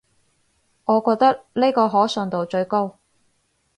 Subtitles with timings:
[0.85, 2.97] 我覺得呢個可信度最高